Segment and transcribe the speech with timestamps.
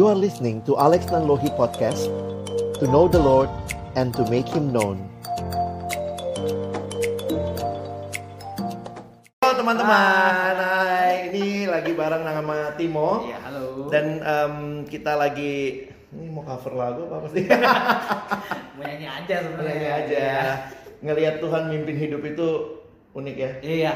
[0.00, 2.08] You are listening to Alex Nanlohi Podcast
[2.80, 3.52] To know the Lord
[4.00, 4.96] and to make Him known
[9.44, 11.28] Halo teman-teman, Hai.
[11.28, 13.92] ini lagi bareng sama Timo Iya, halo.
[13.92, 14.54] Dan em,
[14.88, 15.84] kita lagi,
[16.16, 17.44] ini mau cover lagu apa sih?
[18.80, 19.68] mau nyanyi aja sebenarnya.
[19.68, 20.28] Nyanyi aja
[21.04, 22.48] Ngelihat Tuhan mimpin hidup itu
[23.12, 23.92] unik ya Iya.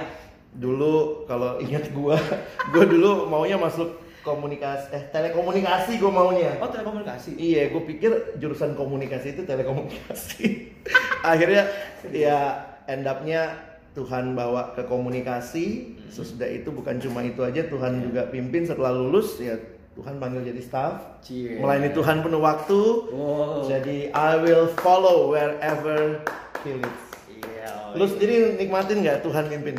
[0.52, 2.20] Dulu kalau ingat gua,
[2.76, 7.36] gua dulu maunya masuk komunikasi, eh telekomunikasi gua maunya Oh, telekomunikasi.
[7.36, 10.44] Iya, gue pikir jurusan komunikasi itu telekomunikasi.
[11.32, 11.68] Akhirnya
[12.08, 13.54] ya end up-nya
[13.92, 15.94] Tuhan bawa ke komunikasi.
[16.08, 19.54] Sesudah itu bukan cuma itu aja, Tuhan juga pimpin setelah lulus ya
[19.94, 21.22] Tuhan panggil jadi staff.
[21.22, 21.62] Cie.
[21.62, 22.80] Melayani Tuhan penuh waktu.
[23.14, 23.62] Wow.
[23.70, 26.18] Jadi I will follow wherever
[26.66, 27.04] He leads.
[27.30, 27.94] Iya.
[27.94, 29.78] Lu sendiri nikmatin nggak Tuhan pimpin?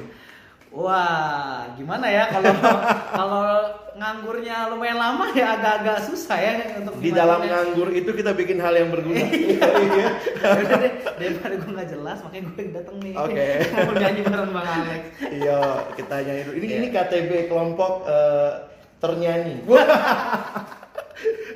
[0.75, 2.51] Wah, gimana ya kalau
[3.23, 3.47] kalau
[3.95, 7.55] nganggurnya lumayan lama ya agak-agak susah ya untuk Di dalam nikmatinnya.
[7.63, 9.23] nganggur itu kita bikin hal yang berguna.
[9.23, 10.07] Iya.
[10.43, 13.13] Yaudah deh, daripada gue nggak jelas makanya gue dateng nih.
[13.15, 13.47] Oke.
[13.87, 15.01] Mau nyanyi bareng Bang Alex.
[15.31, 15.59] Iya,
[15.95, 16.53] kita nyanyi dulu.
[16.53, 16.75] Ini Iya.
[16.75, 18.51] ini KTB kelompok eh,
[18.99, 19.55] ternyanyi.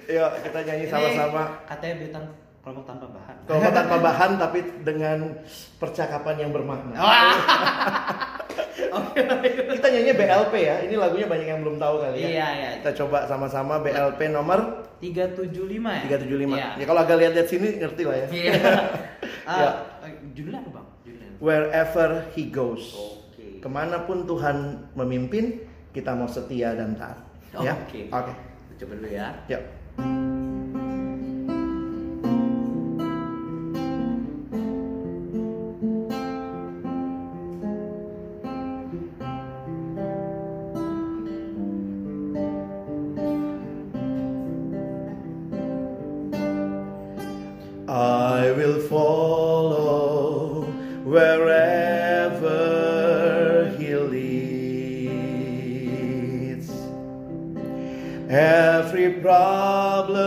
[0.07, 1.43] Iya, kita nyanyi sama-sama.
[1.67, 2.25] Katanya bintang
[2.63, 3.35] kelompok tanpa bahan.
[3.43, 5.17] Kelompok tanpa bahan tapi dengan
[5.75, 6.95] percakapan yang bermakna.
[8.91, 9.21] Oke.
[9.75, 10.75] Kita nyanyi BLP ya.
[10.83, 12.27] Ini lagunya banyak yang belum tahu kali ya.
[12.29, 12.69] Iya, iya.
[12.81, 15.49] Kita coba sama-sama BLP nomor 375
[16.05, 16.19] ya?
[16.19, 16.55] 375.
[16.55, 16.69] Iya.
[16.75, 18.27] Ya kalau agak lihat-lihat sini ngerti lah ya.
[18.29, 18.53] Iya.
[19.45, 19.69] Ah, Ya.
[20.05, 20.87] eh, judulnya apa bang?
[21.03, 21.29] Judulnya.
[21.39, 22.93] Wherever he goes.
[22.93, 23.59] Oke.
[23.59, 24.57] Ke mana pun Tuhan
[24.93, 27.17] memimpin, kita mau setia dan taat.
[27.55, 27.73] Oh, ya.
[27.73, 28.11] Oke.
[28.11, 28.33] Oke.
[28.77, 29.33] Coba dulu ya.
[29.47, 29.63] Yuk.
[58.29, 60.21] Every problem,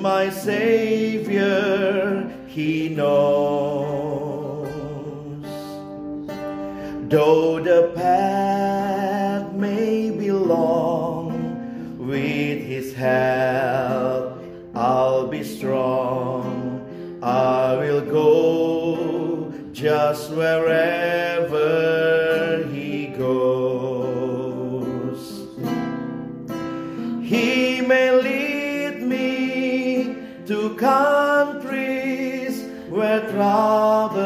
[0.00, 1.44] my Savior,
[2.46, 4.68] He knows.
[7.10, 14.42] Though the path may be long, with His help
[14.74, 16.80] I'll be strong.
[17.22, 21.07] I will go just wherever
[32.98, 34.24] where troubles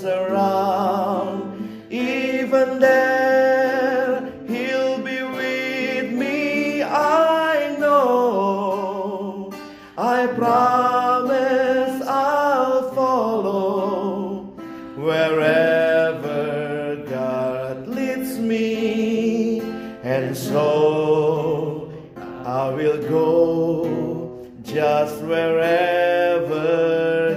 [0.00, 1.86] surround.
[1.88, 9.52] Even there, He'll be with me, I know.
[9.96, 14.42] I promise I'll follow
[14.96, 19.60] wherever God leads me,
[20.02, 21.88] and so
[22.44, 24.23] I will go
[24.74, 26.66] just wherever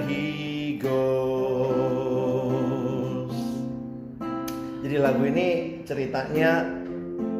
[0.09, 0.97] He goes.
[4.81, 6.65] Jadi lagu ini ceritanya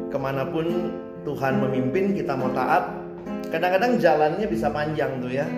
[0.06, 0.94] ke mana pun
[1.26, 2.94] Tuhan memimpin kita mau taat.
[3.50, 5.50] Kadang-kadang jalannya bisa panjang tuh ya.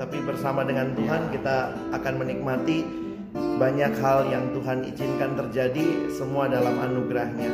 [0.00, 2.88] Tapi bersama dengan Tuhan kita akan menikmati
[3.36, 7.52] banyak hal yang Tuhan izinkan terjadi semua dalam anugerahnya.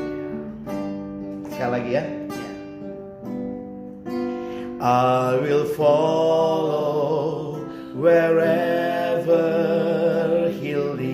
[1.50, 2.06] Sekali lagi ya.
[4.80, 7.56] I will follow
[7.94, 9.38] wherever
[10.58, 11.06] He leads.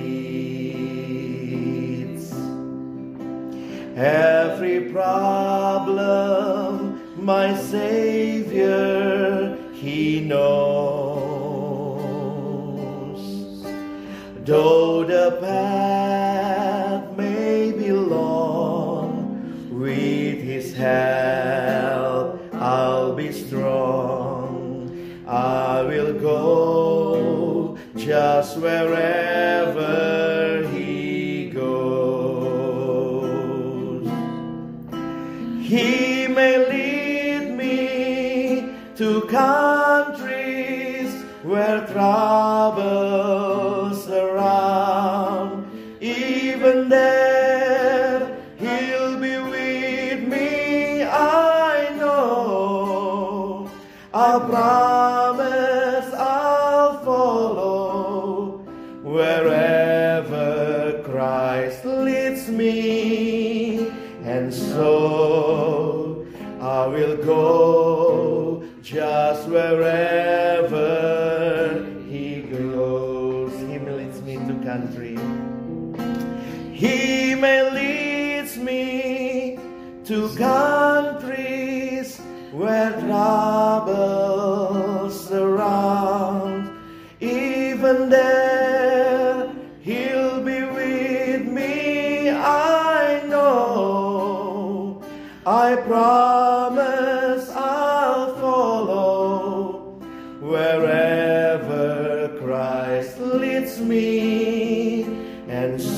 [3.96, 11.26] Every problem, my Savior, He knows.
[14.44, 15.95] Though the path
[41.86, 42.45] atrás.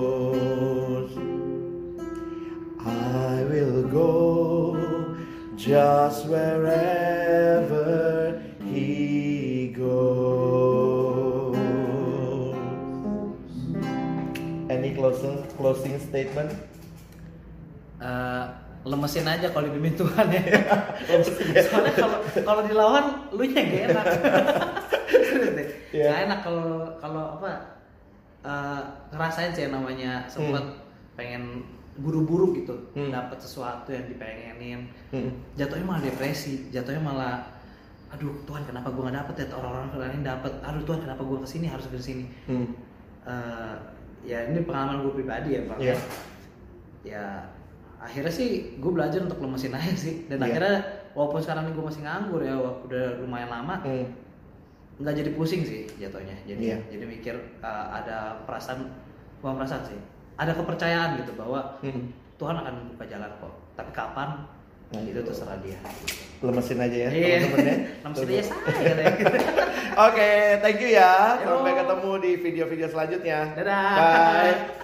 [2.81, 5.17] I will go
[5.57, 8.43] just wherever
[8.73, 11.57] He goes.
[14.69, 16.59] Any closing closing statement?
[18.01, 18.52] Eh,
[18.83, 20.43] lemesin aja kalau dipimpin Tuhan ya.
[21.63, 24.07] Soalnya kalau kalau dilawan lu nya gak enak.
[25.93, 26.09] Iya.
[26.09, 27.51] Gak enak kalau kalau apa
[28.43, 28.81] eh,
[29.13, 30.65] ngerasain sih namanya sempat
[31.13, 31.61] pengen
[31.95, 33.13] buru-buru gitu Hmm.
[33.13, 35.29] dapat sesuatu yang dipengenin Hmm.
[35.53, 37.45] jatuhnya malah depresi jatuhnya malah
[38.09, 41.49] aduh Tuhan kenapa gue nggak dapet ya orang-orang lain dapet aduh Tuhan kenapa gue ke
[41.49, 42.73] sini harus ke sini Hmm.
[43.23, 43.75] Eh,
[44.25, 45.97] ya ini pengalaman gue pribadi ya bang Iya.
[47.05, 47.25] ya
[48.03, 50.47] akhirnya sih gue belajar untuk lemesin aja sih dan Iya.
[50.49, 50.77] akhirnya
[51.13, 54.07] walaupun sekarang ini gue masih nganggur ya udah lumayan lama Hmm.
[54.99, 56.79] nggak jadi pusing sih jatuhnya jadi Iya.
[56.91, 58.91] jadi mikir uh, ada perasaan
[59.39, 59.99] bukan perasaan sih
[60.35, 62.11] ada kepercayaan gitu bahwa Hmm.
[62.35, 64.31] Tuhan akan membuka jalan kok tapi kapan
[64.91, 65.25] Nah, itu itu.
[65.25, 65.79] terserah dia
[66.43, 67.39] Lemesin aja ya Iya.
[67.41, 67.77] teman-teman ya.
[68.05, 69.53] Lemesin aja saya katanya.
[70.05, 71.13] Oke, thank you ya.
[71.39, 71.49] Yo.
[71.55, 73.39] Sampai ketemu di video-video selanjutnya.
[73.55, 73.93] Dadah.
[73.95, 74.57] Bye.